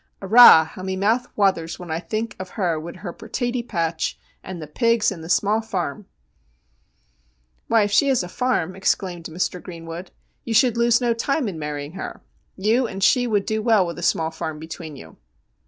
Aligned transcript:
Arrah! 0.19 0.63
how 0.65 0.81
me 0.81 0.95
mouth 0.95 1.27
whathers 1.35 1.77
when 1.77 1.91
I 1.91 1.99
think 1.99 2.35
of 2.39 2.57
her 2.57 2.79
wid 2.79 2.95
her 3.05 3.13
pertaty 3.13 3.61
patch, 3.61 4.17
and 4.43 4.59
the 4.59 4.65
pigs 4.65 5.11
and 5.11 5.23
the 5.23 5.29
small 5.29 5.61
farum!'' 5.61 6.05
Why, 7.67 7.83
if 7.83 7.91
she 7.91 8.07
has 8.07 8.23
a 8.23 8.27
farm,' 8.27 8.75
exclaimed 8.75 9.25
Mr. 9.25 9.61
Greenwood,' 9.61 10.09
you 10.43 10.55
should 10.55 10.75
lose 10.75 11.01
no 11.01 11.13
time 11.13 11.47
in 11.47 11.59
marrying 11.59 11.91
her. 11.91 12.23
You 12.57 12.87
and 12.87 13.03
she 13.03 13.27
would 13.27 13.45
do 13.45 13.61
well 13.61 13.85
with 13.85 13.99
a 13.99 14.01
small 14.01 14.31
farm 14.31 14.57
between 14.57 14.95
you.' 14.95 15.17